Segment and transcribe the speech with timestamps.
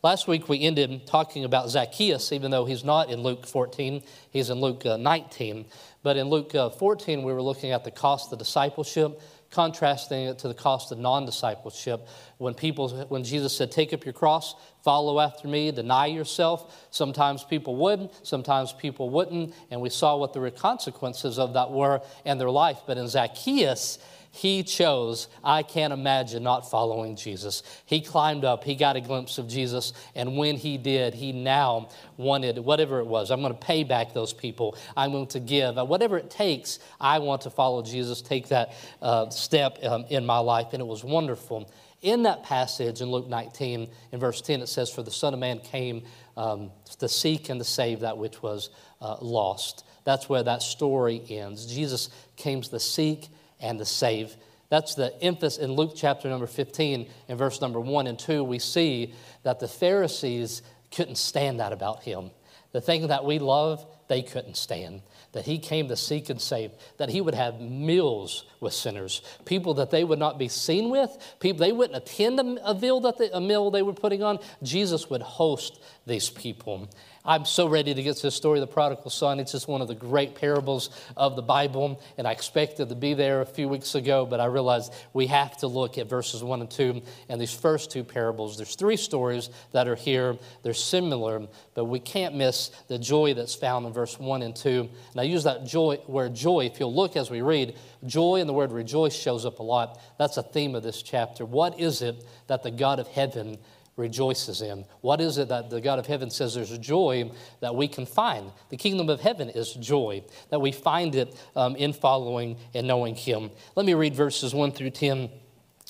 [0.00, 4.48] Last week we ended talking about Zacchaeus, even though he's not in Luke 14, he's
[4.48, 5.66] in Luke uh, 19.
[6.04, 10.38] But in Luke uh, 14, we were looking at the cost of discipleship, contrasting it
[10.38, 12.06] to the cost of non discipleship.
[12.36, 17.42] When, people, when Jesus said, Take up your cross, follow after me, deny yourself, sometimes
[17.42, 19.52] people would, sometimes people wouldn't.
[19.72, 22.82] And we saw what the consequences of that were in their life.
[22.86, 23.98] But in Zacchaeus,
[24.38, 27.64] he chose, I can't imagine not following Jesus.
[27.86, 31.88] He climbed up, he got a glimpse of Jesus, and when he did, he now
[32.16, 33.32] wanted whatever it was.
[33.32, 35.74] I'm going to pay back those people, I'm going to give.
[35.74, 40.38] Whatever it takes, I want to follow Jesus, take that uh, step um, in my
[40.38, 41.68] life, and it was wonderful.
[42.00, 45.40] In that passage in Luke 19, in verse 10, it says, For the Son of
[45.40, 46.04] Man came
[46.36, 46.70] um,
[47.00, 48.70] to seek and to save that which was
[49.00, 49.84] uh, lost.
[50.04, 51.66] That's where that story ends.
[51.66, 54.36] Jesus came to seek and to save.
[54.68, 58.44] That's the emphasis in Luke chapter number 15, in verse number 1 and 2.
[58.44, 62.30] We see that the Pharisees couldn't stand that about him.
[62.72, 65.02] The thing that we love, they couldn't stand.
[65.32, 69.74] That he came to seek and save, that he would have meals with sinners, people
[69.74, 73.30] that they would not be seen with, people they wouldn't attend a, meal that they,
[73.30, 74.38] a meal they were putting on.
[74.62, 76.88] Jesus would host these people.
[77.28, 79.38] I'm so ready to get to the story of the prodigal son.
[79.38, 83.12] It's just one of the great parables of the Bible, and I expected to be
[83.12, 86.62] there a few weeks ago, but I realized we have to look at verses 1
[86.62, 88.56] and 2 and these first two parables.
[88.56, 90.38] There's three stories that are here.
[90.62, 94.88] They're similar, but we can't miss the joy that's found in verse 1 and 2.
[95.12, 96.66] And I use that joy word joy.
[96.66, 97.76] If you'll look as we read,
[98.06, 100.00] joy and the word rejoice shows up a lot.
[100.18, 101.44] That's a theme of this chapter.
[101.44, 103.58] What is it that the God of heaven
[103.96, 104.84] rejoices in?
[105.00, 108.52] What is it that the God of heaven says there's joy that we can find?
[108.70, 113.14] The kingdom of heaven is joy, that we find it um, in following and knowing
[113.14, 113.50] Him.
[113.74, 115.28] Let me read verses 1 through 10.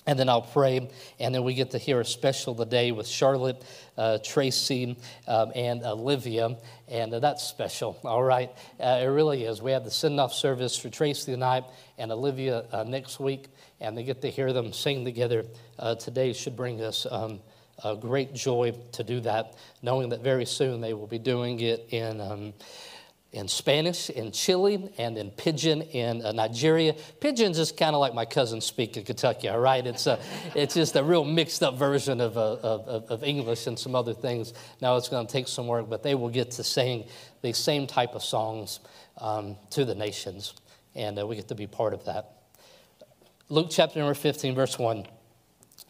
[0.08, 0.88] And then I'll pray,
[1.20, 3.62] and then we get to hear a special today with Charlotte,
[3.98, 6.56] uh, Tracy, um, and Olivia,
[6.88, 8.50] and uh, that's special, all right?
[8.80, 9.60] Uh, it really is.
[9.60, 11.64] We have the send off service for Tracy tonight
[11.98, 13.48] and Olivia uh, next week,
[13.82, 15.44] and they get to hear them sing together
[15.78, 17.40] uh, today should bring us um,
[17.84, 21.86] a great joy to do that, knowing that very soon they will be doing it
[21.90, 22.18] in.
[22.22, 22.54] Um,
[23.32, 26.94] in Spanish in Chile and in Pidgin in uh, Nigeria.
[27.20, 29.86] Pidgin's just kind of like my cousins speak in Kentucky, all right?
[29.86, 30.18] It's, a,
[30.54, 34.14] it's just a real mixed up version of, uh, of, of English and some other
[34.14, 34.54] things.
[34.80, 37.04] Now it's going to take some work, but they will get to sing
[37.42, 38.80] the same type of songs
[39.18, 40.54] um, to the nations,
[40.94, 42.32] and uh, we get to be part of that.
[43.50, 45.06] Luke chapter number 15, verse 1.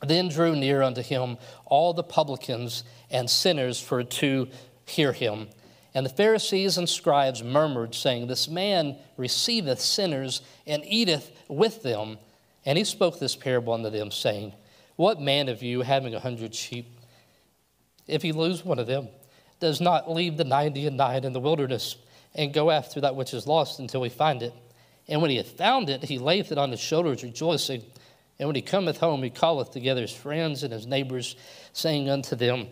[0.06, 4.48] Then drew near unto him all the publicans and sinners for to
[4.86, 5.48] hear him.
[5.94, 12.18] And the Pharisees and scribes murmured, saying, This man receiveth sinners and eateth with them.
[12.66, 14.52] And he spoke this parable unto them, saying,
[14.96, 16.86] What man of you, having a hundred sheep,
[18.06, 19.08] if he lose one of them,
[19.60, 21.96] does not leave the ninety and nine in the wilderness
[22.34, 24.52] and go after that which is lost until he find it?
[25.08, 27.82] And when he hath found it, he layeth it on his shoulders, rejoicing.
[28.38, 31.34] And when he cometh home, he calleth together his friends and his neighbors,
[31.72, 32.68] saying unto them,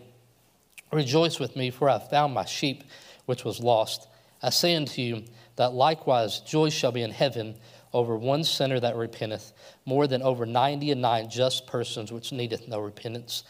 [0.91, 2.83] Rejoice with me, for I have found my sheep
[3.27, 4.07] which was lost.
[4.41, 5.23] I say unto you
[5.55, 7.55] that likewise joy shall be in heaven
[7.93, 9.53] over one sinner that repenteth,
[9.85, 13.43] more than over ninety and nine just persons which needeth no repentance.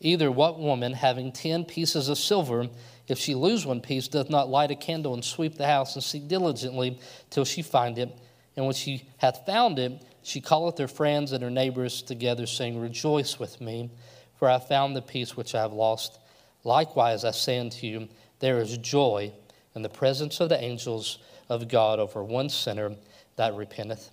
[0.00, 2.68] Either what woman, having ten pieces of silver,
[3.08, 6.02] if she lose one piece, doth not light a candle and sweep the house and
[6.02, 6.98] seek diligently
[7.30, 8.16] till she find it?
[8.56, 12.80] And when she hath found it, she calleth her friends and her neighbors together, saying,
[12.80, 13.90] Rejoice with me,
[14.38, 16.18] for I found the piece which I have lost.
[16.64, 18.08] Likewise, I say unto you,
[18.44, 19.32] there is joy
[19.74, 21.18] in the presence of the angels
[21.48, 22.94] of God over one sinner
[23.36, 24.10] that repenteth.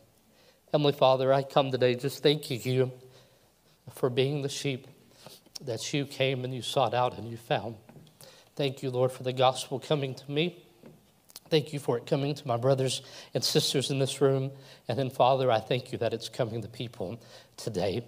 [0.72, 2.94] Heavenly Father, I come today just thanking you
[3.94, 4.88] for being the sheep
[5.66, 7.76] that you came and you sought out and you found.
[8.56, 10.64] Thank you, Lord, for the gospel coming to me.
[11.50, 13.02] Thank you for it coming to my brothers
[13.34, 14.52] and sisters in this room.
[14.88, 17.22] And then, Father, I thank you that it's coming to people
[17.58, 18.06] today.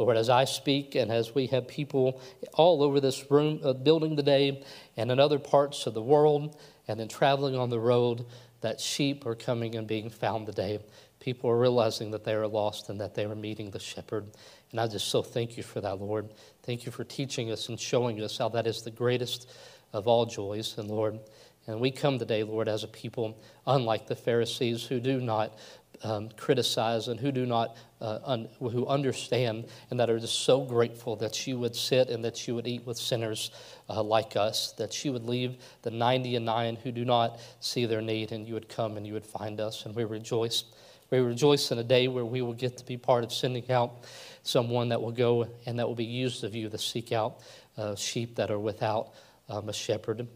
[0.00, 2.22] Lord, as I speak and as we have people
[2.54, 4.64] all over this room, uh, building today
[4.96, 6.58] and in other parts of the world
[6.88, 8.24] and then traveling on the road,
[8.62, 10.78] that sheep are coming and being found today.
[11.20, 14.24] People are realizing that they are lost and that they are meeting the shepherd.
[14.70, 16.30] And I just so thank you for that, Lord.
[16.62, 19.50] Thank you for teaching us and showing us how that is the greatest
[19.92, 20.78] of all joys.
[20.78, 21.20] And Lord,
[21.66, 25.58] and we come today, Lord, as a people, unlike the Pharisees who do not
[26.02, 30.60] um, criticize and who do not uh, un- who understand and that are just so
[30.60, 33.50] grateful that you would sit and that you would eat with sinners
[33.88, 37.86] uh, like us that you would leave the 90 and 9 who do not see
[37.86, 40.64] their need and you would come and you would find us and we rejoice
[41.10, 44.04] we rejoice in a day where we will get to be part of sending out
[44.44, 47.40] someone that will go and that will be used of you to seek out
[47.76, 49.10] uh, sheep that are without
[49.48, 50.28] um, a shepherd.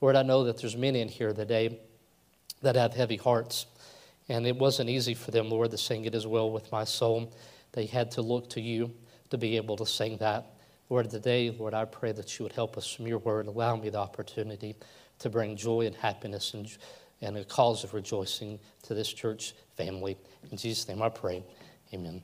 [0.00, 1.78] Lord, I know that there's many in here today
[2.62, 3.66] that have heavy hearts,
[4.30, 7.34] and it wasn't easy for them, Lord, to sing it as well with my soul.
[7.72, 8.94] They had to look to you
[9.30, 10.54] to be able to sing that.
[10.88, 13.48] Lord, today, Lord, I pray that you would help us from your word.
[13.48, 14.76] Allow me the opportunity
[15.18, 16.70] to bring joy and happiness and,
[17.20, 20.16] and a cause of rejoicing to this church family.
[20.52, 21.42] In Jesus' name I pray.
[21.92, 22.22] Amen.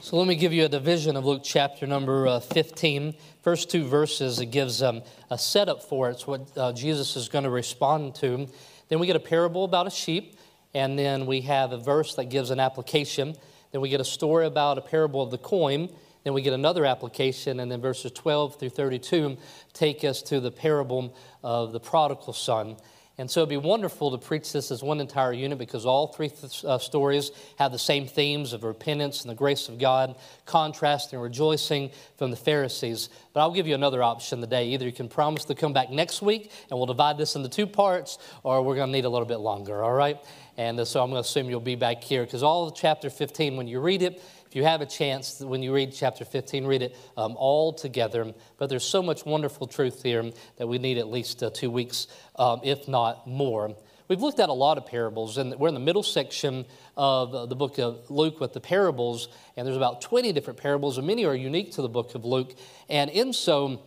[0.00, 3.14] So let me give you a division of Luke chapter number uh, 15.
[3.42, 6.12] First two verses, it gives um, a setup for it.
[6.12, 8.48] It's what uh, Jesus is going to respond to.
[8.88, 10.36] Then we get a parable about a sheep,
[10.74, 13.34] and then we have a verse that gives an application.
[13.72, 15.90] Then we get a story about a parable of the coin.
[16.24, 19.36] Then we get another application, and then verses 12 through 32
[19.72, 22.76] take us to the parable of the prodigal son.
[23.20, 26.30] And so it'd be wonderful to preach this as one entire unit because all three
[26.30, 31.12] th- uh, stories have the same themes of repentance and the grace of God, contrast
[31.12, 33.10] and rejoicing from the Pharisees.
[33.34, 34.68] But I'll give you another option today.
[34.68, 37.66] Either you can promise to come back next week and we'll divide this into two
[37.66, 40.16] parts, or we're going to need a little bit longer, all right?
[40.56, 43.10] And uh, so I'm going to assume you'll be back here because all of chapter
[43.10, 46.66] 15, when you read it, if you have a chance, when you read chapter 15,
[46.66, 48.34] read it um, all together.
[48.58, 52.08] But there's so much wonderful truth here that we need at least uh, two weeks,
[52.34, 53.76] um, if not more.
[54.08, 56.66] We've looked at a lot of parables, and we're in the middle section
[56.96, 60.98] of uh, the book of Luke with the parables, and there's about 20 different parables,
[60.98, 62.52] and many are unique to the book of Luke.
[62.88, 63.80] And in so,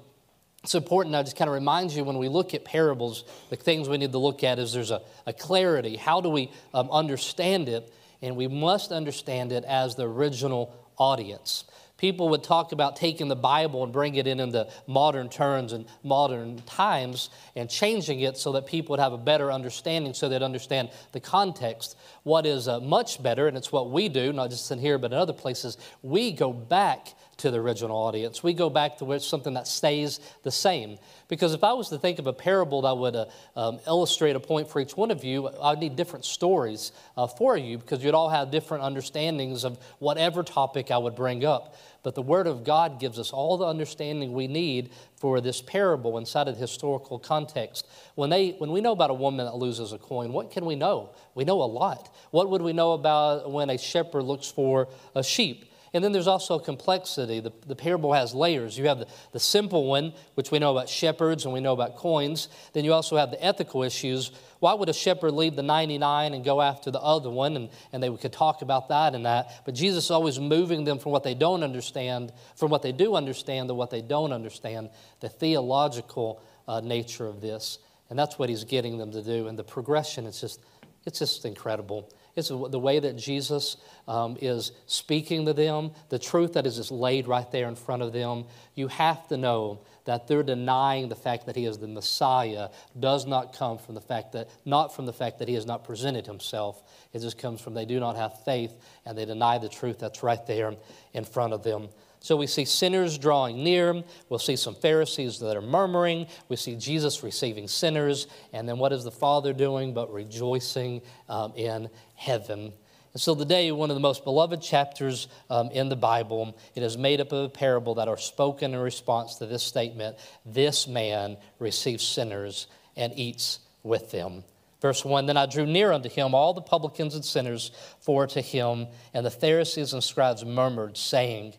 [0.64, 3.90] it's important, I just kind of remind you when we look at parables, the things
[3.90, 5.98] we need to look at is there's a, a clarity.
[5.98, 7.94] How do we um, understand it?
[8.24, 11.66] And we must understand it as the original audience
[12.04, 15.86] people would talk about taking the Bible and bringing it in into modern terms and
[16.04, 20.42] modern times and changing it so that people would have a better understanding so they'd
[20.42, 21.96] understand the context.
[22.24, 25.14] What is uh, much better, and it's what we do, not just in here but
[25.14, 28.44] in other places, we go back to the original audience.
[28.44, 30.98] We go back to something that stays the same.
[31.28, 33.26] Because if I was to think of a parable that would uh,
[33.56, 37.58] um, illustrate a point for each one of you, I'd need different stories uh, for
[37.58, 41.76] you because you'd all have different understandings of whatever topic I would bring up.
[42.04, 46.18] But the Word of God gives us all the understanding we need for this parable
[46.18, 47.88] inside of the historical context.
[48.16, 50.76] When, they, when we know about a woman that loses a coin, what can we
[50.76, 51.12] know?
[51.34, 52.14] We know a lot.
[52.32, 55.73] What would we know about when a shepherd looks for a sheep?
[55.94, 57.40] And then there's also complexity.
[57.40, 58.78] The, the parable has layers.
[58.78, 61.98] You have the, the simple one, which we know about shepherds and we know about
[61.98, 62.50] coins.
[62.74, 64.32] Then you also have the ethical issues.
[64.60, 67.56] Why would a shepherd leave the 99 and go after the other one?
[67.56, 69.62] And, and they could talk about that and that.
[69.66, 73.16] But Jesus is always moving them from what they don't understand, from what they do
[73.16, 77.78] understand to what they don't understand, the theological uh, nature of this.
[78.10, 79.48] And that's what he's getting them to do.
[79.48, 80.60] And the progression, it's just,
[81.06, 82.10] it's just incredible.
[82.36, 86.92] It's the way that Jesus um, is speaking to them, the truth that is just
[86.92, 88.46] laid right there in front of them.
[88.74, 93.26] You have to know that they're denying the fact that he is the Messiah does
[93.26, 96.26] not come from the fact that, not from the fact that he has not presented
[96.26, 96.84] himself.
[97.14, 98.74] It just comes from they do not have faith
[99.06, 100.74] and they deny the truth that's right there
[101.14, 101.90] in front of them.
[102.24, 104.02] So we see sinners drawing near.
[104.30, 106.28] We'll see some Pharisees that are murmuring.
[106.48, 108.28] We see Jesus receiving sinners.
[108.54, 111.90] And then what is the Father doing but rejoicing um, in
[112.24, 112.74] heaven?
[113.14, 116.98] And so today, one of the most beloved chapters um, in the Bible, it is
[116.98, 121.38] made up of a parable that are spoken in response to this statement This man
[121.60, 124.44] receives sinners and eats with them.
[124.82, 128.42] Verse 1 Then I drew near unto him all the publicans and sinners for to
[128.42, 131.54] him, and the Pharisees and scribes murmured, saying,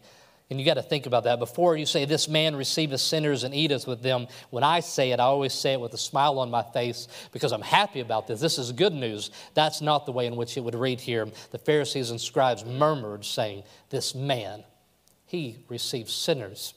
[0.51, 1.39] and you got to think about that.
[1.39, 5.21] Before you say, This man receiveth sinners and eateth with them, when I say it,
[5.21, 8.41] I always say it with a smile on my face because I'm happy about this.
[8.41, 9.31] This is good news.
[9.55, 11.27] That's not the way in which it would read here.
[11.51, 14.65] The Pharisees and scribes murmured, saying, This man,
[15.25, 16.75] he receives sinners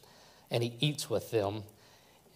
[0.49, 1.63] and he eats with them.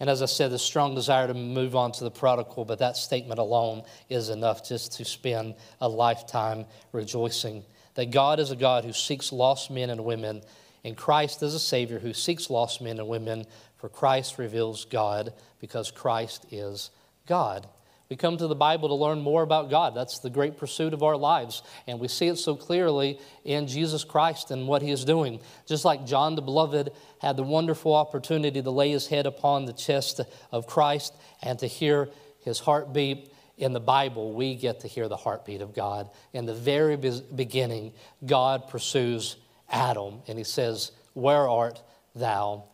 [0.00, 2.96] And as I said, the strong desire to move on to the prodigal, but that
[2.96, 8.84] statement alone is enough just to spend a lifetime rejoicing that God is a God
[8.84, 10.42] who seeks lost men and women
[10.84, 13.44] and Christ is a Savior who seeks lost men and women,
[13.76, 16.90] for Christ reveals God because Christ is
[17.26, 17.68] God.
[18.12, 19.94] We come to the Bible to learn more about God.
[19.94, 21.62] That's the great pursuit of our lives.
[21.86, 25.40] And we see it so clearly in Jesus Christ and what He is doing.
[25.66, 26.90] Just like John the Beloved
[27.22, 30.20] had the wonderful opportunity to lay his head upon the chest
[30.50, 32.10] of Christ and to hear
[32.40, 33.32] his heartbeat.
[33.56, 36.10] In the Bible, we get to hear the heartbeat of God.
[36.34, 37.92] In the very beginning,
[38.26, 39.36] God pursues
[39.72, 41.82] Adam and he says, Where art
[42.14, 42.64] thou?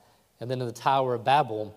[0.40, 1.74] And then in the Tower of Babel,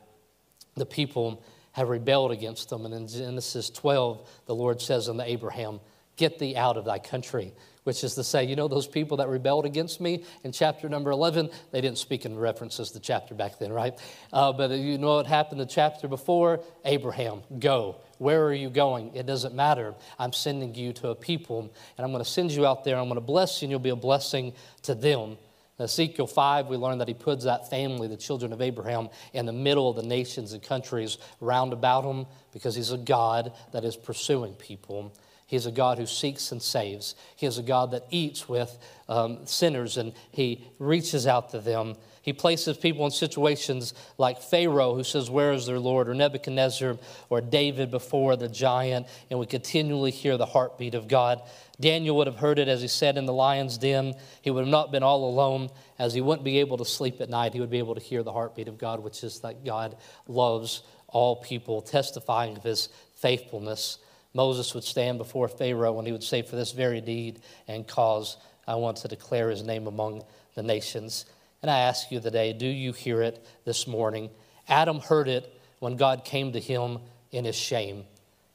[0.75, 2.85] the people have rebelled against them.
[2.85, 5.79] And in Genesis 12, the Lord says unto Abraham,
[6.17, 7.53] Get thee out of thy country.
[7.83, 11.09] Which is to say, you know, those people that rebelled against me in chapter number
[11.09, 13.97] 11, they didn't speak in references to the chapter back then, right?
[14.31, 16.59] Uh, but you know what happened the chapter before?
[16.85, 17.95] Abraham, go.
[18.21, 19.15] Where are you going?
[19.15, 19.95] It doesn't matter.
[20.19, 22.95] I'm sending you to a people, and I'm going to send you out there.
[22.95, 25.39] I'm going to bless you, and you'll be a blessing to them.
[25.79, 29.47] In Ezekiel 5, we learn that he puts that family, the children of Abraham, in
[29.47, 33.83] the middle of the nations and countries round about him because he's a God that
[33.83, 35.11] is pursuing people.
[35.47, 37.15] He's a God who seeks and saves.
[37.35, 38.77] He is a God that eats with
[39.09, 44.93] um, sinners and he reaches out to them he places people in situations like Pharaoh,
[44.93, 46.07] who says, Where is their Lord?
[46.07, 46.97] or Nebuchadnezzar,
[47.29, 51.41] or David before the giant, and we continually hear the heartbeat of God.
[51.79, 54.13] Daniel would have heard it as he said in the lion's den.
[54.43, 57.29] He would have not been all alone, as he wouldn't be able to sleep at
[57.29, 57.53] night.
[57.53, 59.97] He would be able to hear the heartbeat of God, which is that God
[60.27, 63.97] loves all people, testifying of his faithfulness.
[64.33, 68.37] Moses would stand before Pharaoh and he would say, For this very deed and cause,
[68.67, 70.23] I want to declare his name among
[70.55, 71.25] the nations.
[71.61, 74.29] And I ask you today, do you hear it this morning?
[74.67, 76.99] Adam heard it when God came to him
[77.31, 78.05] in his shame.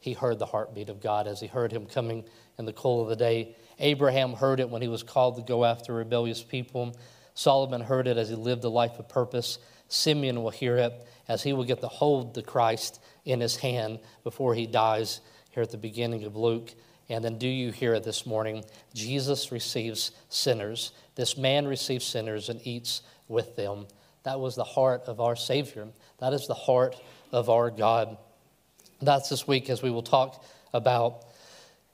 [0.00, 2.24] He heard the heartbeat of God as he heard him coming
[2.58, 3.54] in the cool of the day.
[3.78, 6.96] Abraham heard it when he was called to go after rebellious people.
[7.34, 9.58] Solomon heard it as he lived a life of purpose.
[9.88, 10.92] Simeon will hear it
[11.28, 15.20] as he will get to hold the Christ in his hand before he dies
[15.50, 16.72] here at the beginning of Luke.
[17.08, 18.64] And then, do you hear it this morning?
[18.92, 20.92] Jesus receives sinners.
[21.14, 23.86] This man receives sinners and eats with them.
[24.24, 25.86] That was the heart of our Savior.
[26.18, 26.96] That is the heart
[27.30, 28.16] of our God.
[29.00, 31.26] That's this week as we will talk about,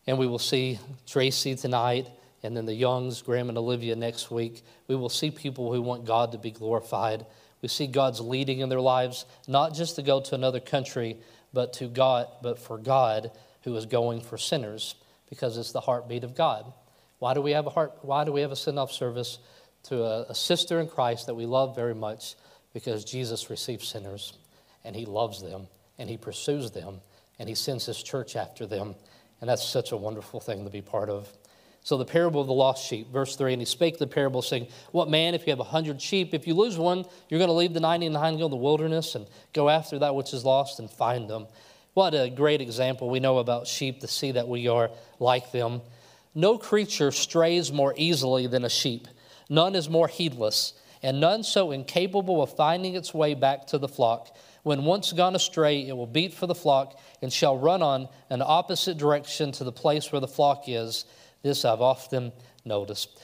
[0.07, 2.09] and we will see Tracy tonight,
[2.43, 4.63] and then the Youngs, Graham and Olivia next week.
[4.89, 7.27] We will see people who want God to be glorified.
[7.61, 11.19] We see God's leading in their lives, not just to go to another country,
[11.53, 13.31] but to God, but for God
[13.65, 14.95] who is going for sinners,
[15.33, 16.71] because it's the heartbeat of God.
[17.19, 17.95] Why do we have a heart?
[18.03, 19.39] Why do we have a send-off service
[19.85, 22.35] to a, a sister in Christ that we love very much?
[22.75, 24.35] Because Jesus receives sinners,
[24.85, 27.01] and He loves them, and He pursues them,
[27.39, 28.95] and He sends His church after them,
[29.41, 31.33] and that's such a wonderful thing to be part of.
[31.83, 34.67] So, the parable of the lost sheep, verse 3 And he spake the parable, saying,
[34.91, 37.55] What man, if you have a hundred sheep, if you lose one, you're going to
[37.55, 40.79] leave the 99 and go to the wilderness and go after that which is lost
[40.79, 41.47] and find them?
[41.95, 45.83] What a great example we know about sheep to see that we are like them.
[46.35, 49.07] No creature strays more easily than a sheep,
[49.51, 50.73] none is more heedless,
[51.03, 54.35] and none so incapable of finding its way back to the flock.
[54.63, 58.41] When once gone astray, it will beat for the flock and shall run on an
[58.41, 61.05] opposite direction to the place where the flock is
[61.43, 62.33] this I've often
[62.65, 63.21] noticed.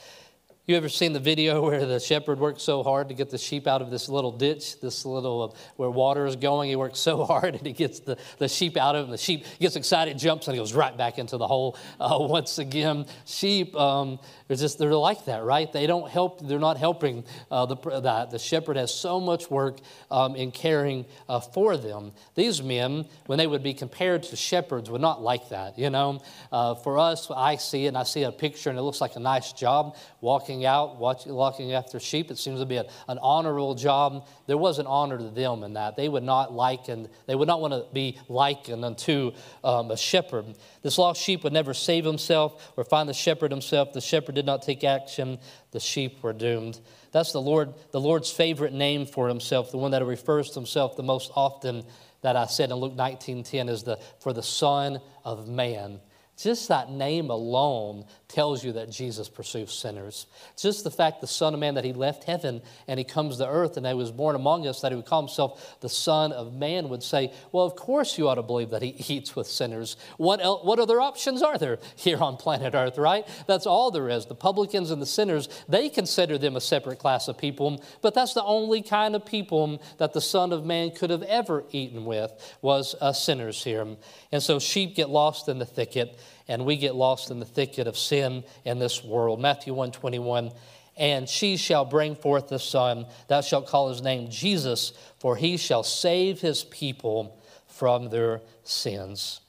[0.69, 3.65] You ever seen the video where the shepherd works so hard to get the sheep
[3.65, 6.69] out of this little ditch, this little uh, where water is going?
[6.69, 9.17] He works so hard and he gets the, the sheep out of it, and the
[9.17, 13.07] sheep gets excited, jumps, and he goes right back into the hole uh, once again.
[13.25, 15.73] Sheep, um, they're just they're like that, right?
[15.73, 16.47] They don't help.
[16.47, 19.79] They're not helping uh, the, the, the shepherd has so much work
[20.11, 22.11] um, in caring uh, for them.
[22.35, 25.79] These men, when they would be compared to shepherds, would not like that.
[25.79, 26.19] You know,
[26.51, 29.15] uh, for us, I see it, and I see a picture, and it looks like
[29.15, 32.31] a nice job walking out, watching, looking after sheep.
[32.31, 34.27] It seems to be an honorable job.
[34.47, 35.95] There was an honor to them in that.
[35.95, 39.31] They would not liken, they would not want to be likened unto
[39.63, 40.45] um, a shepherd.
[40.81, 43.93] This lost sheep would never save himself or find the shepherd himself.
[43.93, 45.39] The shepherd did not take action.
[45.71, 46.79] The sheep were doomed.
[47.11, 50.95] That's the Lord, the Lord's favorite name for himself, the one that refers to himself
[50.95, 51.83] the most often
[52.21, 56.01] that I said in Luke 19:10 is the for the Son of Man.
[56.37, 60.27] Just that name alone tells you that Jesus pursues sinners.
[60.55, 63.47] Just the fact the Son of Man that he left heaven and he comes to
[63.47, 66.53] earth and he was born among us, that he would call himself the Son of
[66.53, 69.97] Man, would say, Well, of course you ought to believe that he eats with sinners.
[70.17, 73.27] What, what other options are there here on planet Earth, right?
[73.47, 74.27] That's all there is.
[74.27, 78.35] The publicans and the sinners, they consider them a separate class of people, but that's
[78.35, 82.31] the only kind of people that the Son of Man could have ever eaten with
[82.61, 83.87] was uh, sinners here.
[84.31, 87.87] And so sheep get lost in the thicket and we get lost in the thicket
[87.87, 89.39] of sin in this world.
[89.39, 90.51] Matthew 1 21,
[90.97, 93.05] and she shall bring forth a Son.
[93.29, 99.39] Thou shalt call his name Jesus, for he shall save his people from their sins.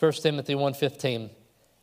[0.00, 1.30] 1 Timothy 1:15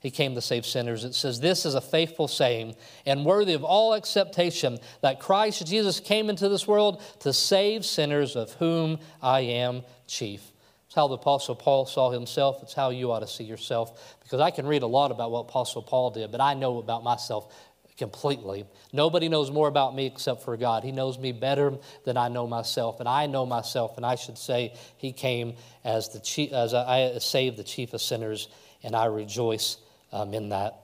[0.06, 1.04] he came to save sinners.
[1.04, 2.76] It says, This is a faithful saying
[3.08, 8.36] and worthy of all acceptation that Christ Jesus came into this world to save sinners,
[8.36, 10.52] of whom I am chief.
[10.96, 12.64] How the Apostle Paul saw himself.
[12.64, 14.18] It's how you ought to see yourself.
[14.24, 17.04] Because I can read a lot about what Apostle Paul did, but I know about
[17.04, 17.54] myself
[17.98, 18.66] completely.
[18.92, 20.84] Nobody knows more about me except for God.
[20.84, 23.98] He knows me better than I know myself, and I know myself.
[23.98, 28.02] And I should say, He came as the chief, as I saved the chief of
[28.02, 28.48] sinners,
[28.84, 29.78] and I rejoice
[30.12, 30.82] um, in that.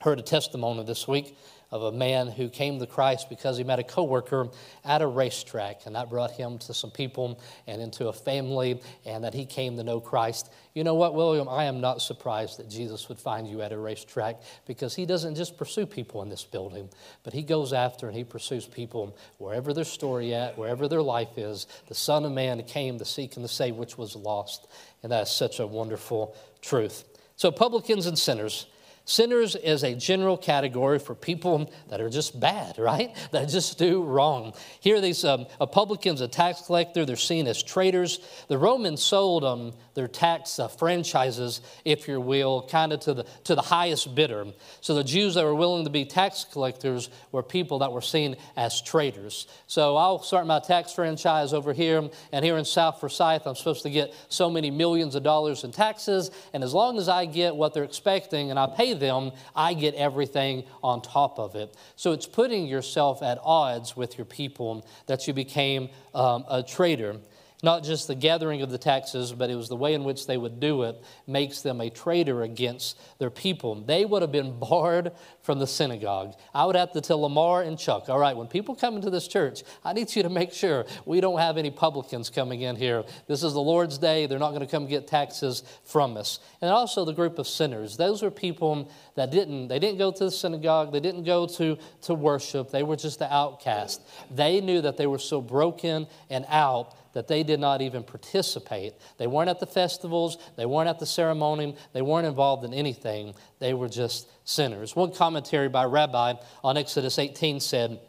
[0.00, 1.36] Heard a testimony this week
[1.70, 4.48] of a man who came to Christ because he met a coworker
[4.84, 9.22] at a racetrack, and that brought him to some people and into a family, and
[9.24, 10.50] that he came to know Christ.
[10.74, 11.48] You know what, William?
[11.48, 15.34] I am not surprised that Jesus would find you at a racetrack because he doesn't
[15.34, 16.88] just pursue people in this building,
[17.22, 21.36] but he goes after and he pursues people wherever their story at, wherever their life
[21.36, 21.66] is.
[21.88, 24.68] The Son of Man came to seek and to save which was lost,
[25.02, 27.04] and that is such a wonderful truth.
[27.36, 28.66] So, publicans and sinners
[29.08, 33.16] Sinners is a general category for people that are just bad, right?
[33.30, 34.54] That just do wrong.
[34.80, 38.20] Here, these um, publicans, a tax collector, they're seen as traitors.
[38.48, 43.24] The Romans sold um, their tax uh, franchises, if you will, kind of to the,
[43.44, 44.46] to the highest bidder.
[44.80, 48.36] So the Jews that were willing to be tax collectors were people that were seen
[48.56, 49.46] as traitors.
[49.66, 53.82] So I'll start my tax franchise over here, and here in South Forsyth, I'm supposed
[53.84, 57.56] to get so many millions of dollars in taxes, and as long as I get
[57.56, 61.74] what they're expecting and I pay them, I get everything on top of it.
[61.96, 67.16] So it's putting yourself at odds with your people that you became um, a traitor.
[67.62, 70.36] Not just the gathering of the taxes, but it was the way in which they
[70.36, 73.74] would do it, makes them a traitor against their people.
[73.74, 76.34] They would have been barred from the synagogue.
[76.54, 79.26] I would have to tell Lamar and Chuck, all right, when people come into this
[79.26, 83.04] church, I need you to make sure we don't have any publicans coming in here.
[83.26, 84.26] This is the Lord's day.
[84.26, 86.38] They're not going to come get taxes from us.
[86.60, 87.96] And also the group of sinners.
[87.96, 90.92] Those were people that didn't, they didn't go to the synagogue.
[90.92, 92.70] They didn't go to, to worship.
[92.70, 94.00] They were just the outcast.
[94.30, 98.94] They knew that they were so broken and out that they did not even participate.
[99.16, 103.34] They weren't at the festivals, they weren't at the ceremony, they weren't involved in anything.
[103.58, 104.94] They were just sinners.
[104.94, 108.00] One commentary by Rabbi on Exodus 18 said,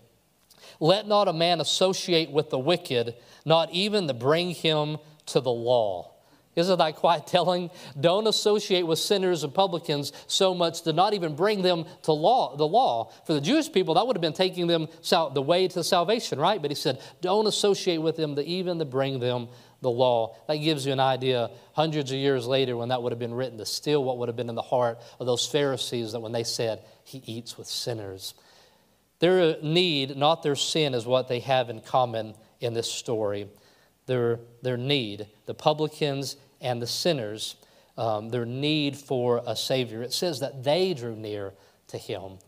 [0.80, 5.52] Let not a man associate with the wicked, not even to bring him to the
[5.52, 6.14] law.
[6.56, 7.70] Isn't that quite telling?
[8.00, 12.58] Don't associate with sinners and publicans so much to not even bring them to law,
[12.58, 13.12] the law.
[13.26, 16.62] For the Jewish people, that would have been taking them the way to salvation, right?
[16.62, 19.48] But he said, don't associate with them to even to bring them
[19.82, 20.36] the law.
[20.48, 23.58] That gives you an idea hundreds of years later when that would have been written
[23.60, 26.44] to still what would have been in the heart of those Pharisees that when they
[26.44, 28.34] said, he eats with sinners.
[29.20, 33.48] Their need, not their sin, is what they have in common in this story
[34.10, 37.56] their, their need, the publicans and the sinners,
[37.96, 40.02] um, their need for a Savior.
[40.02, 41.54] It says that they drew near
[41.90, 42.40] to Him.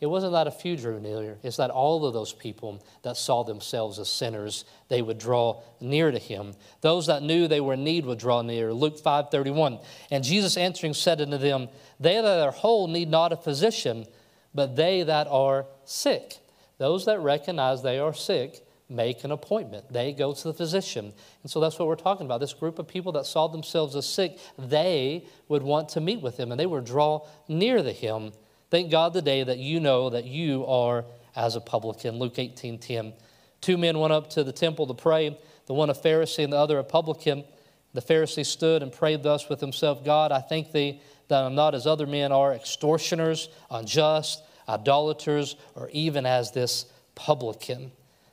[0.00, 3.42] It wasn't that a few drew near, it's that all of those people that saw
[3.42, 6.54] themselves as sinners, they would draw near to him.
[6.82, 8.72] Those that knew they were in need would draw near.
[8.72, 9.80] Luke 5:31.
[10.12, 14.06] And Jesus answering said unto them, They that are whole need not a physician,
[14.54, 16.38] but they that are sick.
[16.78, 19.92] Those that recognize they are sick make an appointment.
[19.92, 21.12] They go to the physician.
[21.42, 22.40] And so that's what we're talking about.
[22.40, 26.38] This group of people that saw themselves as sick, they would want to meet with
[26.38, 28.32] him and they would draw near to him.
[28.70, 31.04] Thank God the day that you know that you are
[31.36, 32.18] as a publican.
[32.18, 33.12] Luke 18 10.
[33.60, 36.56] Two men went up to the temple to pray, the one a Pharisee and the
[36.56, 37.44] other a publican.
[37.92, 41.74] The Pharisee stood and prayed thus with himself God, I thank thee that I'm not
[41.74, 47.90] as other men are, extortioners, unjust, idolaters, or even as this publican.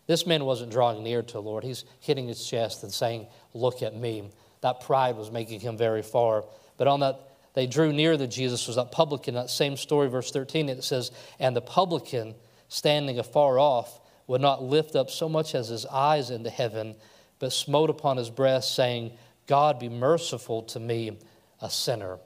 [0.07, 1.63] This man wasn't drawing near to the Lord.
[1.63, 4.29] He's hitting his chest and saying, Look at me.
[4.61, 6.45] That pride was making him very far.
[6.77, 7.19] But on that,
[7.53, 9.35] they drew near to Jesus was that publican.
[9.35, 12.35] That same story, verse 13, it says, And the publican,
[12.67, 16.95] standing afar off, would not lift up so much as his eyes into heaven,
[17.39, 19.11] but smote upon his breast, saying,
[19.47, 21.17] God be merciful to me,
[21.61, 22.17] a sinner.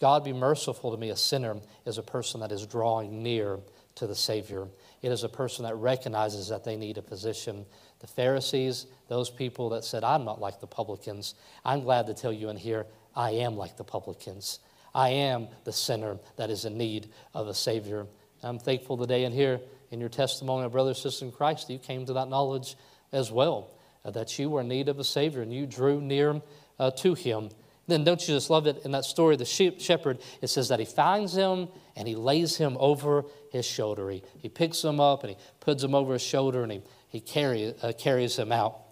[0.00, 3.58] God be merciful to me, a sinner, is a person that is drawing near
[3.96, 4.68] to the Savior.
[5.02, 7.66] It is a person that recognizes that they need a physician.
[8.00, 12.32] The Pharisees, those people that said, I'm not like the publicans, I'm glad to tell
[12.32, 14.60] you in here, I am like the publicans.
[14.94, 18.06] I am the sinner that is in need of a Savior.
[18.42, 22.12] I'm thankful today in here in your testimony, brother, sister in Christ, you came to
[22.14, 22.76] that knowledge
[23.12, 23.70] as well,
[24.04, 26.40] uh, that you were in need of a Savior and you drew near
[26.78, 27.50] uh, to Him.
[27.86, 30.80] Then don't you just love it in that story, the sheep shepherd, it says that
[30.80, 33.24] he finds him and he lays him over
[33.56, 34.08] his shoulder.
[34.10, 37.20] He, he picks him up and he puts him over his shoulder and he, he
[37.20, 38.85] carry, uh, carries him out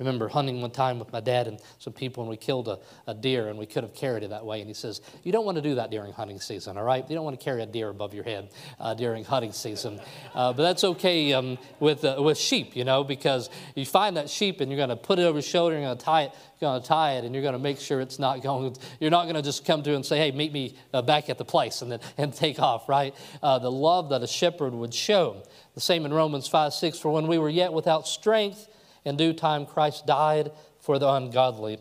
[0.00, 3.14] remember hunting one time with my dad and some people, and we killed a, a
[3.14, 4.60] deer, and we could have carried it that way.
[4.60, 7.08] And he says, You don't want to do that during hunting season, all right?
[7.08, 10.00] You don't want to carry a deer above your head uh, during hunting season.
[10.32, 14.30] Uh, but that's okay um, with, uh, with sheep, you know, because you find that
[14.30, 16.32] sheep and you're going to put it over your shoulder, you're going to tie it,
[16.60, 19.24] going to tie it, and you're going to make sure it's not going, you're not
[19.24, 21.82] going to just come to and say, Hey, meet me uh, back at the place
[21.82, 23.14] and then and take off, right?
[23.42, 25.42] Uh, the love that a shepherd would show.
[25.74, 28.68] The same in Romans 5 6, for when we were yet without strength,
[29.04, 31.78] in due time, Christ died for the ungodly.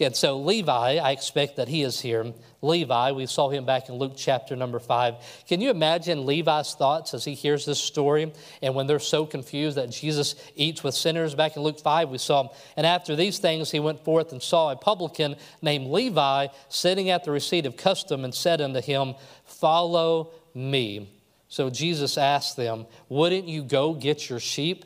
[0.00, 2.32] And so Levi, I expect that he is here.
[2.62, 5.16] Levi, we saw him back in Luke chapter number five.
[5.48, 9.76] Can you imagine Levi's thoughts as he hears this story and when they're so confused
[9.76, 11.34] that Jesus eats with sinners?
[11.34, 14.70] Back in Luke 5, we saw, and after these things he went forth and saw
[14.70, 20.30] a publican named Levi sitting at the receipt of custom and said unto him, Follow
[20.54, 21.10] me.
[21.48, 24.84] So Jesus asked them, Wouldn't you go get your sheep?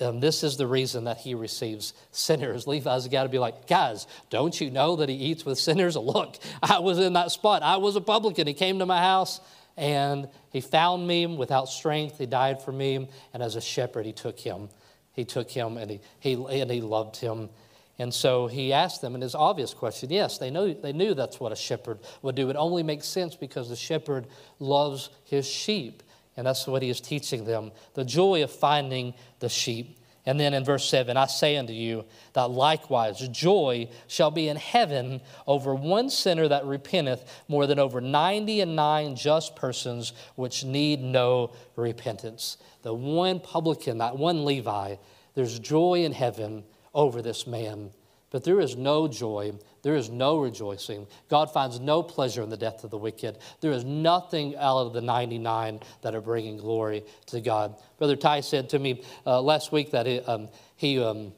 [0.00, 2.68] Um, this is the reason that he receives sinners.
[2.68, 5.96] Levi's got to be like, guys, don't you know that he eats with sinners?
[5.96, 7.62] Look, I was in that spot.
[7.62, 8.46] I was a publican.
[8.46, 9.40] He came to my house
[9.76, 12.18] and he found me without strength.
[12.18, 13.08] He died for me.
[13.34, 14.68] And as a shepherd, he took him.
[15.12, 17.48] He took him and he, he, and he loved him.
[17.98, 21.40] And so he asked them, and his obvious question yes, they, know, they knew that's
[21.40, 22.50] what a shepherd would do.
[22.50, 24.26] It only makes sense because the shepherd
[24.60, 26.02] loves his sheep.
[26.36, 29.98] And that's what he is teaching them the joy of finding the sheep.
[30.28, 34.56] And then in verse 7, I say unto you that likewise joy shall be in
[34.56, 40.64] heaven over one sinner that repenteth more than over ninety and nine just persons which
[40.64, 42.56] need no repentance.
[42.82, 44.96] The one publican, that one Levi,
[45.36, 47.90] there's joy in heaven over this man.
[48.36, 51.06] But there is no joy, there is no rejoicing.
[51.30, 53.38] God finds no pleasure in the death of the wicked.
[53.62, 57.76] There is nothing out of the 99 that are bringing glory to God.
[57.96, 61.32] Brother Ty said to me uh, last week that he, um, he um,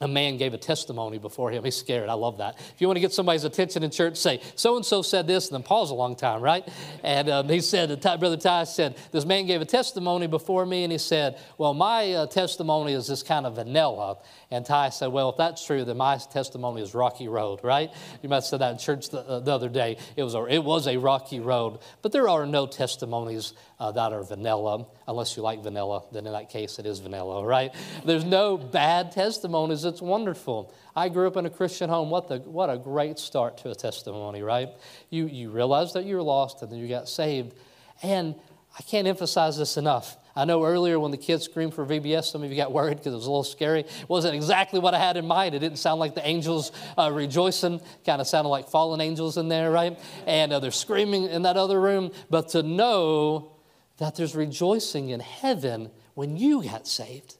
[0.00, 1.64] a man gave a testimony before him.
[1.64, 2.08] He's scared.
[2.08, 2.56] I love that.
[2.58, 5.48] If you want to get somebody's attention in church, say, so and so said this,
[5.48, 6.68] and then pause a long time, right?
[7.02, 10.92] And um, he said, Brother Ty said, this man gave a testimony before me, and
[10.92, 14.18] he said, well, my uh, testimony is this kind of vanilla.
[14.50, 17.90] And Ty said, Well, if that's true, then my testimony is rocky road, right?
[18.22, 19.96] You might have said that in church the, uh, the other day.
[20.16, 21.80] It was, a, it was a rocky road.
[22.02, 26.02] But there are no testimonies uh, that are vanilla, unless you like vanilla.
[26.12, 27.74] Then in that case, it is vanilla, right?
[28.04, 29.84] There's no bad testimonies.
[29.84, 30.72] It's wonderful.
[30.94, 32.10] I grew up in a Christian home.
[32.10, 34.70] What, the, what a great start to a testimony, right?
[35.10, 37.54] You, you realized that you were lost and then you got saved.
[38.02, 38.34] And
[38.78, 40.16] I can't emphasize this enough.
[40.38, 43.14] I know earlier when the kids screamed for VBS, some of you got worried because
[43.14, 43.80] it was a little scary.
[43.80, 45.54] It wasn't exactly what I had in mind.
[45.54, 49.48] It didn't sound like the angels uh, rejoicing, kind of sounded like fallen angels in
[49.48, 49.98] there, right?
[50.26, 52.12] And uh, they're screaming in that other room.
[52.28, 53.55] But to know
[53.98, 57.36] that there's rejoicing in heaven when you got saved,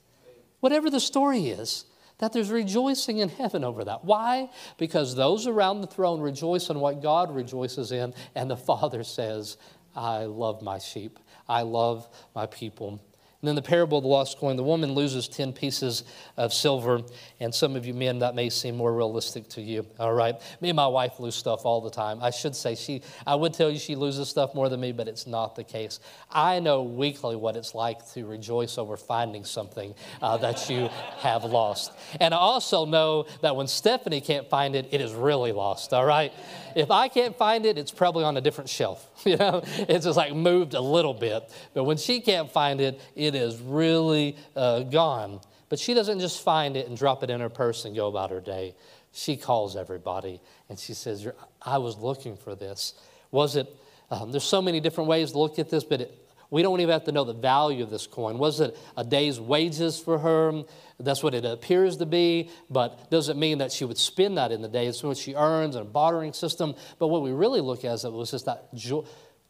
[0.61, 1.85] whatever the story is,
[2.19, 4.05] that there's rejoicing in heaven over that.
[4.05, 4.51] Why?
[4.79, 9.57] Because those around the throne rejoice in what God rejoices in, and the Father says,
[9.95, 11.19] I love my sheep.
[11.49, 13.01] I love my people.
[13.43, 16.05] And then the parable of the lost coin, the woman loses 10 pieces
[16.39, 17.03] of silver.
[17.39, 19.87] And some of you men, that may seem more realistic to you.
[19.99, 20.35] All right.
[20.61, 22.23] Me and my wife lose stuff all the time.
[22.23, 25.07] I should say she, I would tell you she loses stuff more than me, but
[25.07, 26.01] it's not the case.
[26.31, 31.45] I know weekly what it's like to rejoice over finding something uh, that you have
[31.45, 31.93] lost.
[32.21, 35.93] And I also know that when Stephanie can't find it, it is really lost.
[35.93, 36.33] All right.
[36.75, 39.09] If I can't find it, it's probably on a different shelf.
[39.27, 41.53] You know, it's just like moved a little bit.
[41.75, 45.41] But when she can't find it, it is really uh, gone.
[45.69, 48.31] But she doesn't just find it and drop it in her purse and go about
[48.31, 48.75] her day.
[49.13, 51.27] She calls everybody and she says,
[51.61, 52.95] I was looking for this.
[53.31, 53.69] Was it,
[54.11, 56.93] um, there's so many different ways to look at this, but it, we don't even
[56.93, 58.39] have to know the value of this coin.
[58.39, 60.63] Was it a day's wages for her?
[61.01, 64.63] That's what it appears to be, but doesn't mean that she would spend that in
[64.63, 64.87] the day.
[64.87, 66.75] It's what she earns and a bartering system.
[66.99, 69.05] But what we really look at is it was just that joy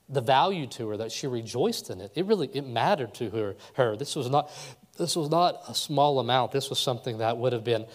[0.09, 3.57] the value to her that she rejoiced in it it really it mattered to her
[3.75, 3.97] her.
[3.97, 4.51] This was not
[4.99, 6.53] this was not a small amount.
[6.53, 7.87] This was something that would have been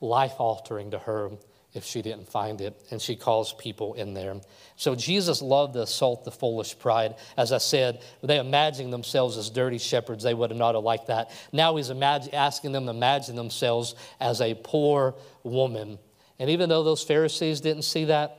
[0.00, 1.30] life altering to her
[1.72, 4.34] if she didn't find it and she calls people in there.
[4.76, 7.14] So jesus loved to assault the foolish pride.
[7.36, 10.24] As i said they imagining themselves as dirty shepherds.
[10.24, 11.30] They would have not have liked that.
[11.52, 15.98] Now he's asking them to imagine themselves as a poor woman.
[16.40, 18.36] And even though those pharisees didn't see that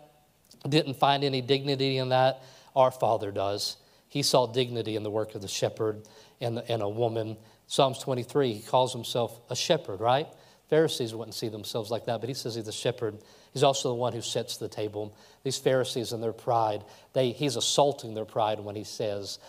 [0.67, 2.44] didn't find any dignity in that
[2.76, 3.78] our Father does.
[4.08, 6.04] He saw dignity in the work of the shepherd
[6.40, 7.38] and, and a woman.
[7.68, 10.28] Psalms 23, he calls himself a shepherd, right?
[10.70, 13.18] Pharisees wouldn't see themselves like that, but he says he's a shepherd.
[13.54, 15.16] He's also the one who sets the table.
[15.44, 19.40] These Pharisees and their pride, they, he's assaulting their pride when he says,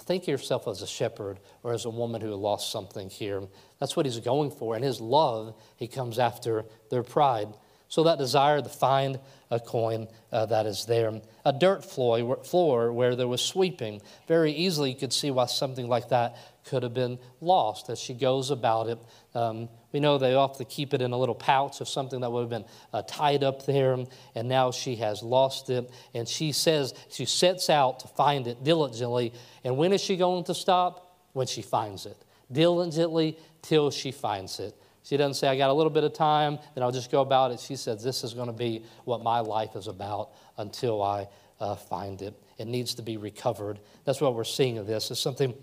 [0.00, 3.42] Think of yourself as a shepherd or as a woman who lost something here.
[3.78, 4.74] That's what he's going for.
[4.74, 7.48] And his love, he comes after their pride.
[7.88, 9.18] So that desire to find
[9.50, 11.20] a coin uh, that is there.
[11.44, 14.02] A dirt floor, floor where there was sweeping.
[14.26, 18.12] Very easily you could see why something like that could have been lost as she
[18.12, 18.98] goes about it.
[19.34, 22.40] Um, we know they often keep it in a little pouch of something that would
[22.40, 23.96] have been uh, tied up there,
[24.34, 25.88] and now she has lost it.
[26.12, 29.32] And she says she sets out to find it diligently.
[29.62, 31.04] And when is she going to stop?
[31.32, 32.16] When she finds it.
[32.50, 34.74] Diligently till she finds it.
[35.06, 37.52] She doesn't say, I got a little bit of time, then I'll just go about
[37.52, 37.60] it.
[37.60, 41.28] She says, This is going to be what my life is about until I
[41.60, 42.34] uh, find it.
[42.58, 43.78] It needs to be recovered.
[44.04, 45.12] That's what we're seeing of this.
[45.12, 45.54] It's something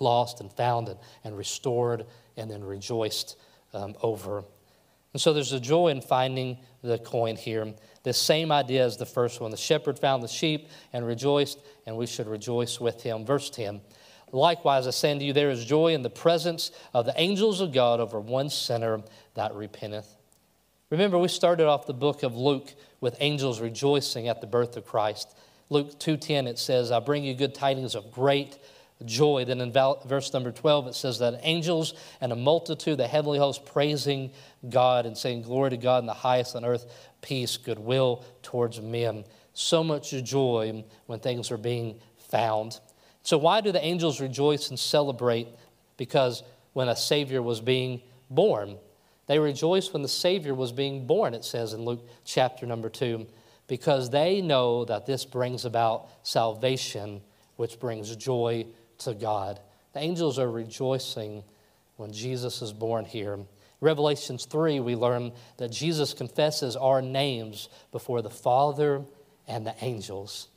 [0.00, 2.06] lost and found and, and restored
[2.36, 3.36] and then rejoiced
[3.74, 4.42] um, over.
[5.12, 7.72] And so there's a joy in finding the coin here.
[8.02, 9.52] The same idea as the first one.
[9.52, 13.24] The shepherd found the sheep and rejoiced, and we should rejoice with him.
[13.24, 13.82] Verse 10
[14.34, 17.72] Likewise, I say unto you, there is joy in the presence of the angels of
[17.72, 19.00] God over one sinner
[19.34, 20.16] that repenteth.
[20.90, 24.84] Remember, we started off the book of Luke with angels rejoicing at the birth of
[24.84, 25.36] Christ.
[25.70, 28.58] Luke 2:10 it says, "I bring you good tidings of great
[29.04, 33.38] joy." Then in verse number 12 it says that angels and a multitude, the heavenly
[33.38, 34.32] host, praising
[34.68, 36.86] God and saying, "Glory to God in the highest on earth,
[37.20, 42.80] peace, goodwill towards men." So much joy when things are being found.
[43.24, 45.48] So, why do the angels rejoice and celebrate?
[45.96, 46.42] Because
[46.74, 48.76] when a Savior was being born,
[49.26, 53.26] they rejoiced when the Savior was being born, it says in Luke chapter number 2,
[53.66, 57.22] because they know that this brings about salvation,
[57.56, 58.66] which brings joy
[58.98, 59.58] to God.
[59.94, 61.42] The angels are rejoicing
[61.96, 63.38] when Jesus is born here.
[63.80, 69.02] Revelations 3, we learn that Jesus confesses our names before the Father
[69.48, 70.48] and the angels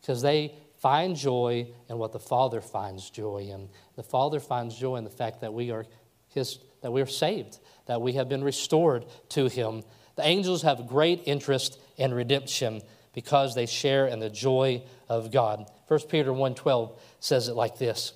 [0.00, 3.70] because they find joy in what the Father finds joy in.
[3.96, 5.86] The Father finds joy in the fact that we are
[6.28, 9.82] his that we are saved, that we have been restored to him.
[10.16, 12.82] The angels have great interest in redemption
[13.14, 15.64] because they share in the joy of God.
[15.88, 18.12] 1 Peter 1:12 says it like this: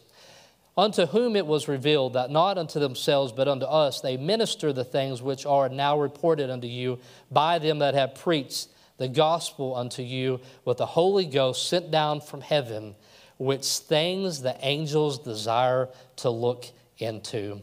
[0.77, 4.85] Unto whom it was revealed that not unto themselves but unto us they minister the
[4.85, 6.99] things which are now reported unto you
[7.31, 12.21] by them that have preached the gospel unto you with the Holy Ghost sent down
[12.21, 12.95] from heaven,
[13.39, 16.67] which things the angels desire to look
[16.99, 17.63] into.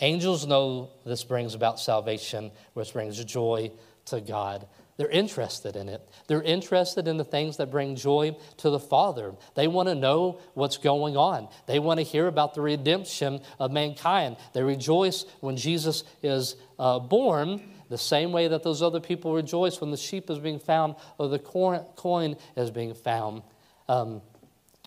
[0.00, 3.70] Angels know this brings about salvation, which brings joy
[4.06, 4.66] to God.
[4.96, 6.06] They're interested in it.
[6.26, 9.32] They're interested in the things that bring joy to the Father.
[9.54, 11.48] They want to know what's going on.
[11.66, 14.36] They want to hear about the redemption of mankind.
[14.52, 19.80] They rejoice when Jesus is uh, born the same way that those other people rejoice
[19.80, 23.42] when the sheep is being found or the coin is being found.
[23.88, 24.22] Um,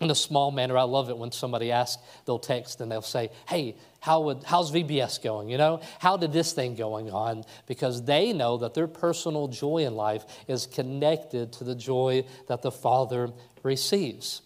[0.00, 3.30] in a small manner, I love it when somebody asks, they'll text and they'll say,
[3.48, 5.48] Hey, how would, how's VBS going?
[5.48, 7.44] You know, how did this thing going on?
[7.66, 12.62] Because they know that their personal joy in life is connected to the joy that
[12.62, 13.30] the Father
[13.62, 14.42] receives.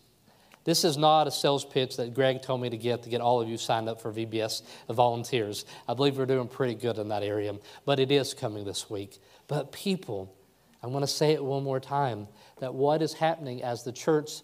[0.69, 3.41] This is not a sales pitch that Greg told me to get to get all
[3.41, 5.65] of you signed up for VBS volunteers.
[5.89, 7.55] I believe we're doing pretty good in that area,
[7.87, 9.19] but it is coming this week.
[9.47, 10.37] But people,
[10.83, 12.29] I want to say it one more time
[12.59, 14.43] that what is happening as the church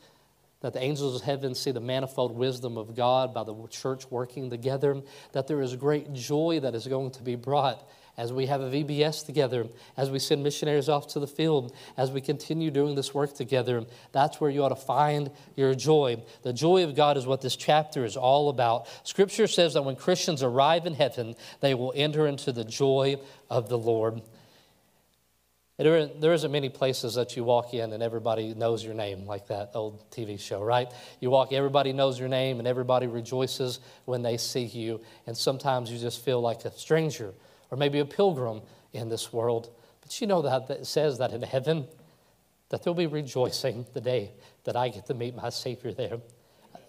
[0.63, 4.49] that the angels of heaven see the manifold wisdom of God by the church working
[4.49, 8.61] together, that there is great joy that is going to be brought as we have
[8.61, 12.95] a VBS together, as we send missionaries off to the field, as we continue doing
[12.95, 16.23] this work together, that's where you ought to find your joy.
[16.43, 18.87] The joy of God is what this chapter is all about.
[19.03, 23.17] Scripture says that when Christians arrive in heaven, they will enter into the joy
[23.51, 24.23] of the Lord.
[25.77, 29.73] There, isn't many places that you walk in and everybody knows your name, like that
[29.75, 30.87] old TV show, right?
[31.19, 35.01] You walk, everybody knows your name, and everybody rejoices when they see you.
[35.27, 37.35] And sometimes you just feel like a stranger
[37.71, 39.71] or maybe a pilgrim in this world.
[40.01, 41.87] But you know that, that says that in heaven,
[42.69, 44.33] that there'll be rejoicing the day
[44.65, 46.19] that I get to meet my Savior there.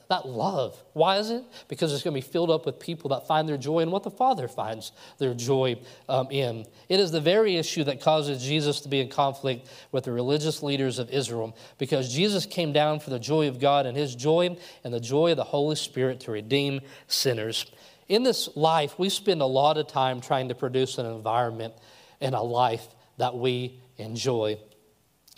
[0.07, 0.81] That love.
[0.93, 1.43] Why is it?
[1.67, 4.03] Because it's going to be filled up with people that find their joy in what
[4.03, 6.65] the Father finds their joy um, in.
[6.89, 10.61] It is the very issue that causes Jesus to be in conflict with the religious
[10.61, 14.55] leaders of Israel because Jesus came down for the joy of God and his joy
[14.83, 17.65] and the joy of the Holy Spirit to redeem sinners.
[18.07, 21.73] In this life, we spend a lot of time trying to produce an environment
[22.21, 22.87] and a life
[23.17, 24.59] that we enjoy.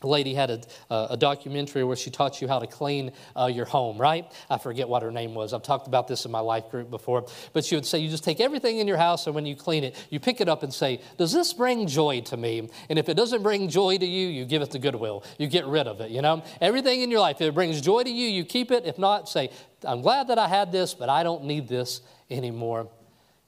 [0.04, 3.66] A lady had a, a, documentary where she taught you how to clean uh, your
[3.66, 4.32] home, right?
[4.48, 5.54] I forget what her name was.
[5.54, 7.26] I've talked about this in my life group before.
[7.52, 9.84] But she would say, You just take everything in your house, and when you clean
[9.84, 12.70] it, you pick it up and say, Does this bring joy to me?
[12.90, 15.24] And if it doesn't bring joy to you, you give it to Goodwill.
[15.40, 16.44] You get rid of it, you know?
[16.62, 18.86] Everything in your life, if it brings joy to you, you keep it.
[18.86, 19.50] If not, say,
[19.84, 22.90] I'm glad that I had this, but I don't need this anymore.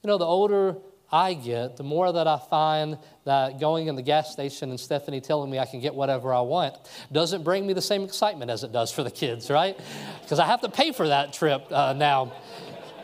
[0.03, 0.77] You know, the older
[1.11, 5.21] I get, the more that I find that going in the gas station and Stephanie
[5.21, 6.75] telling me I can get whatever I want
[7.11, 9.77] doesn't bring me the same excitement as it does for the kids, right?
[10.21, 12.31] Because I have to pay for that trip uh, now.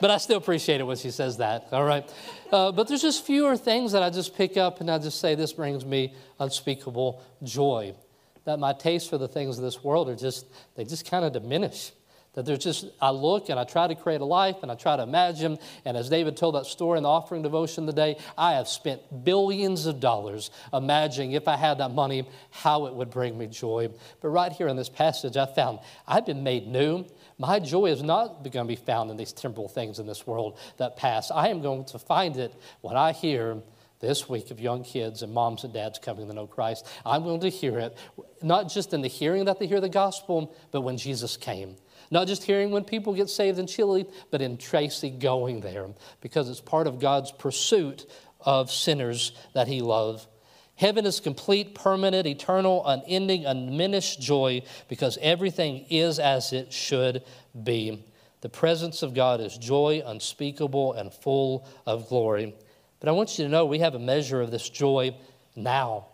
[0.02, 2.08] But I still appreciate it when she says that, all right?
[2.52, 5.36] Uh, but there's just fewer things that I just pick up and I just say,
[5.36, 7.96] this brings me unspeakable joy.
[8.44, 11.34] That my taste for the things of this world are just, they just kind of
[11.34, 11.92] diminish.
[12.36, 14.96] That there's just, I look and I try to create a life and I try
[14.96, 15.58] to imagine.
[15.86, 19.86] And as David told that story in the offering devotion today, I have spent billions
[19.86, 23.90] of dollars imagining if I had that money, how it would bring me joy.
[24.22, 27.06] But right here in this passage, I found I've been made new.
[27.38, 30.58] My joy is not going to be found in these temporal things in this world
[30.78, 31.32] that pass.
[31.32, 33.62] I am going to find it when I hear
[34.00, 36.86] this week of young kids and moms and dads coming to know Christ.
[37.06, 37.98] I'm going to hear it,
[38.42, 41.78] not just in the hearing that they hear the gospel, but when Jesus came.
[42.12, 45.88] Not just hearing when people get saved in Chile, but in Tracy going there
[46.22, 48.06] because it's part of God's pursuit
[48.42, 50.28] of sinners that He loves.
[50.76, 57.24] Heaven is complete, permanent, eternal, unending, undiminished joy because everything is as it should
[57.64, 58.04] be.
[58.42, 62.54] The presence of God is joy unspeakable and full of glory.
[63.00, 65.16] But I want you to know we have a measure of this joy
[65.56, 66.08] now.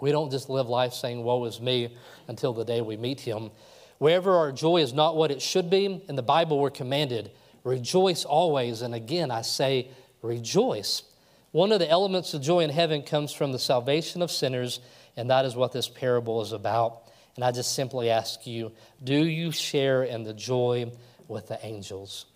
[0.00, 1.96] We don't just live life saying, Woe is me,
[2.28, 3.50] until the day we meet Him.
[3.98, 7.30] Wherever our joy is not what it should be, in the Bible we're commanded,
[7.64, 8.82] rejoice always.
[8.82, 9.90] And again, I say,
[10.22, 11.02] rejoice.
[11.52, 14.80] One of the elements of joy in heaven comes from the salvation of sinners,
[15.16, 17.02] and that is what this parable is about.
[17.36, 18.72] And I just simply ask you
[19.02, 20.90] do you share in the joy
[21.28, 22.26] with the angels?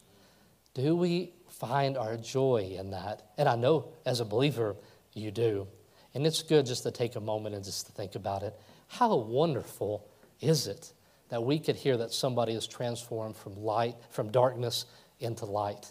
[0.74, 1.32] Do we
[1.62, 3.22] find our joy in that.
[3.38, 4.74] And I know as a believer,
[5.14, 5.68] you do.
[6.12, 8.58] And it's good just to take a moment and just to think about it.
[8.88, 10.04] How wonderful
[10.40, 10.92] is it
[11.33, 14.85] that we could hear that somebody is transformed from light, from darkness
[15.18, 15.91] into light?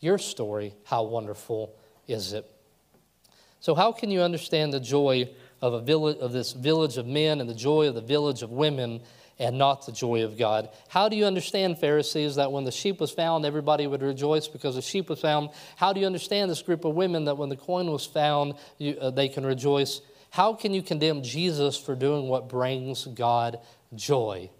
[0.00, 1.76] Your story, how wonderful
[2.08, 2.50] is it?
[3.60, 5.28] So, how can you understand the joy
[5.60, 8.50] of, a village, of this village of men and the joy of the village of
[8.50, 9.02] women
[9.38, 10.70] and not the joy of God.
[10.88, 14.76] How do you understand, Pharisees, that when the sheep was found, everybody would rejoice because
[14.76, 15.50] the sheep was found?
[15.76, 18.96] How do you understand this group of women that when the coin was found, you,
[18.98, 20.00] uh, they can rejoice?
[20.30, 23.58] How can you condemn Jesus for doing what brings God
[23.94, 24.50] joy?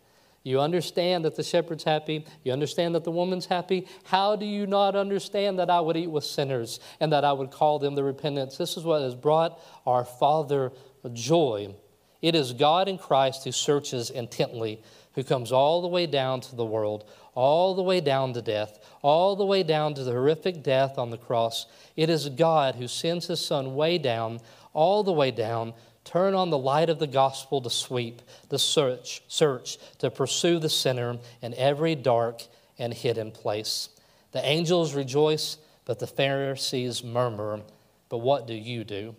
[0.42, 2.24] You understand that the shepherd's happy.
[2.44, 3.86] You understand that the woman's happy.
[4.04, 7.50] How do you not understand that I would eat with sinners and that I would
[7.50, 8.56] call them to repentance?
[8.56, 10.72] This is what has brought our Father
[11.12, 11.74] joy.
[12.22, 14.82] It is God in Christ who searches intently,
[15.14, 18.78] who comes all the way down to the world, all the way down to death,
[19.02, 21.66] all the way down to the horrific death on the cross.
[21.96, 24.40] It is God who sends his Son way down,
[24.72, 25.74] all the way down,
[26.10, 30.68] turn on the light of the gospel to sweep, the search, search to pursue the
[30.68, 32.42] sinner in every dark
[32.78, 33.90] and hidden place.
[34.32, 37.60] The angels rejoice, but the Pharisees murmur.
[38.08, 39.14] But what do you do?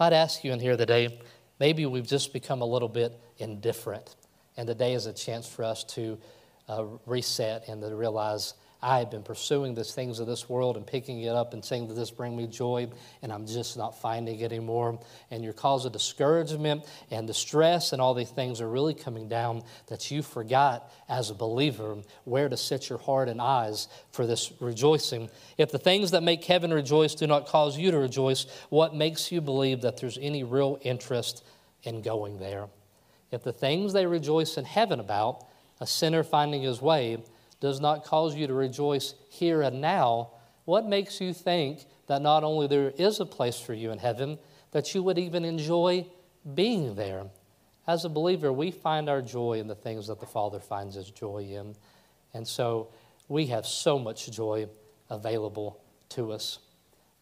[0.00, 1.20] I'd ask you in here today
[1.60, 4.16] maybe we've just become a little bit indifferent.
[4.56, 6.18] And today is a chance for us to
[6.68, 10.86] uh, reset and to realize I have been pursuing the things of this world and
[10.86, 12.88] picking it up and saying that this bring me joy,
[13.22, 15.00] and I'm just not finding it anymore.
[15.32, 19.62] And your cause of discouragement and distress and all these things are really coming down
[19.88, 24.52] that you forgot as a believer where to set your heart and eyes for this
[24.60, 25.28] rejoicing.
[25.56, 29.32] If the things that make heaven rejoice do not cause you to rejoice, what makes
[29.32, 31.44] you believe that there's any real interest
[31.82, 32.68] in going there?
[33.32, 35.46] If the things they rejoice in heaven about,
[35.80, 37.18] a sinner finding his way,
[37.60, 40.30] does not cause you to rejoice here and now,
[40.64, 44.38] what makes you think that not only there is a place for you in heaven,
[44.72, 46.06] that you would even enjoy
[46.54, 47.24] being there?
[47.86, 51.10] As a believer, we find our joy in the things that the Father finds his
[51.10, 51.74] joy in.
[52.34, 52.88] And so
[53.28, 54.68] we have so much joy
[55.08, 55.80] available
[56.10, 56.58] to us.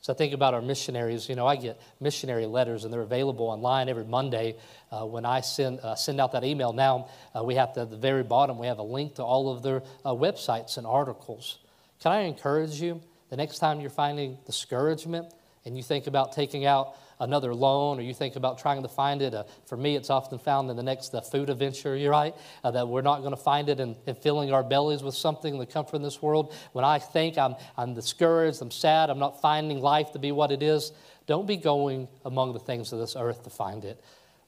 [0.01, 1.29] So I think about our missionaries.
[1.29, 4.57] You know, I get missionary letters, and they're available online every Monday.
[4.91, 7.91] Uh, when I send uh, send out that email now, uh, we have to at
[7.91, 11.59] the very bottom we have a link to all of their uh, websites and articles.
[12.01, 13.01] Can I encourage you?
[13.31, 15.33] The next time you're finding discouragement
[15.65, 19.23] and you think about taking out another loan or you think about trying to find
[19.23, 19.35] it.
[19.35, 22.71] Uh, for me, it's often found in the next uh, food adventure, you're right, uh,
[22.71, 25.67] that we're not going to find it in, in, filling our bellies with something the
[25.67, 26.55] comfort from this world.
[26.73, 30.51] When I think I'm, I'm discouraged, I'm sad, I'm not finding life to be what
[30.51, 30.93] it is,
[31.27, 34.03] don't be going among the things of this earth to find it.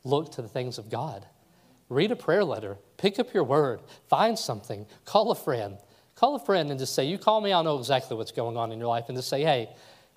[0.05, 1.27] Look to the things of God.
[1.89, 5.79] Read a prayer letter, pick up your word, find something, call a friend.
[6.19, 8.73] Call a friend and just say, You call me, I'll know exactly what's going on
[8.73, 9.05] in your life.
[9.07, 9.69] And just say, Hey,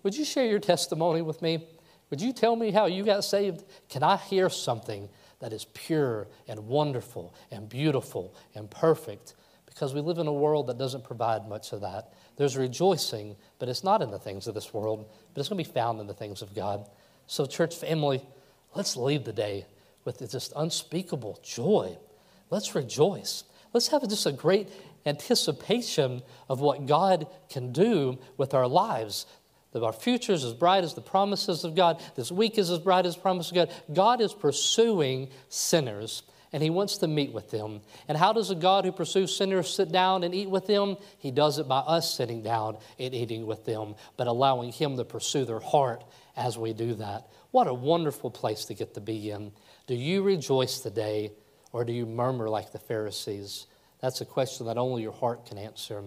[0.02, 1.68] would you share your testimony with me?
[2.12, 3.64] Would you tell me how you got saved?
[3.89, 5.09] Can I hear something
[5.39, 9.34] that is pure and wonderful and beautiful and perfect?
[9.66, 12.14] Because we live in a world that doesn't provide much of that.
[12.36, 15.70] There's rejoicing, but it's not in the things of this world, but it's going to
[15.70, 16.88] be found in the things of God.
[17.28, 18.22] So, church family,
[18.76, 19.66] let's leave the day
[20.03, 21.97] with just unspeakable joy.
[22.49, 23.45] Let's rejoice.
[23.72, 24.68] Let's have just a great
[25.05, 29.26] anticipation of what God can do with our lives
[29.72, 32.01] that our future is as bright as the promises of God.
[32.15, 33.72] This week is as bright as the promises of God.
[33.93, 37.82] God is pursuing sinners, and He wants to meet with them.
[38.07, 40.97] And how does a God who pursues sinners sit down and eat with them?
[41.19, 45.05] He does it by us sitting down and eating with them, but allowing Him to
[45.05, 46.03] pursue their heart
[46.36, 47.28] as we do that.
[47.51, 49.51] What a wonderful place to get to be in.
[49.88, 51.32] Do you rejoice today,
[51.72, 53.67] or do you murmur like the Pharisees?
[54.01, 56.03] That's a question that only your heart can answer.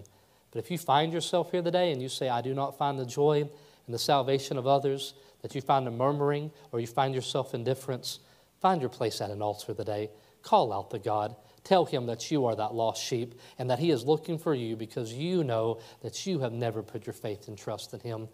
[0.55, 3.05] But if you find yourself here today and you say, I do not find the
[3.05, 7.55] joy in the salvation of others, that you find a murmuring or you find yourself
[7.55, 8.21] indifference,
[8.61, 10.11] find your place at an altar today.
[10.43, 11.35] Call out to God.
[11.65, 14.77] Tell him that you are that lost sheep and that he is looking for you
[14.77, 18.29] because you know that you have never put your faith and trust in him.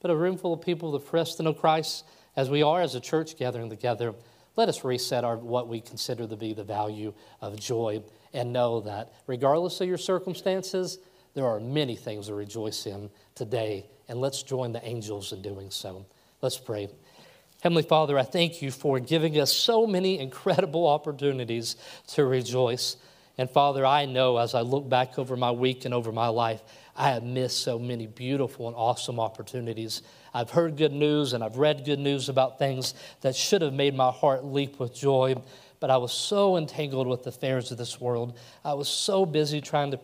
[0.00, 2.04] But a room full of people that press to know Christ,
[2.36, 4.14] as we are as a church gathering together,
[4.54, 8.80] let us reset our, what we consider to be the value of joy and know
[8.82, 10.98] that regardless of your circumstances,
[11.36, 15.70] there are many things to rejoice in today, and let's join the angels in doing
[15.70, 16.06] so.
[16.40, 16.88] Let's pray.
[17.62, 21.76] Heavenly Father, I thank you for giving us so many incredible opportunities
[22.14, 22.96] to rejoice.
[23.36, 26.62] And Father, I know as I look back over my week and over my life,
[26.96, 30.00] I have missed so many beautiful and awesome opportunities.
[30.32, 33.94] I've heard good news and I've read good news about things that should have made
[33.94, 35.34] my heart leap with joy,
[35.80, 38.38] but I was so entangled with the affairs of this world.
[38.64, 39.98] I was so busy trying to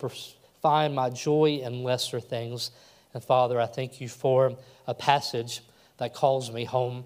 [0.63, 2.71] find my joy in lesser things.
[3.13, 4.57] And Father, I thank you for
[4.87, 5.61] a passage
[5.97, 7.03] that calls me home,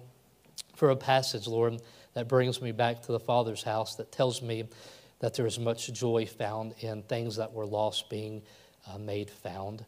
[0.76, 1.82] for a passage, Lord,
[2.14, 4.68] that brings me back to the Father's house, that tells me
[5.18, 8.42] that there is much joy found in things that were lost being
[8.86, 9.76] uh, made found.